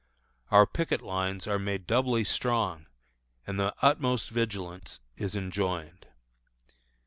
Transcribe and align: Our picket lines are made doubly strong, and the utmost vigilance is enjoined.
Our 0.49 0.65
picket 0.65 1.03
lines 1.03 1.45
are 1.45 1.59
made 1.59 1.85
doubly 1.85 2.23
strong, 2.23 2.87
and 3.45 3.59
the 3.59 3.75
utmost 3.83 4.31
vigilance 4.31 4.99
is 5.15 5.35
enjoined. 5.35 6.07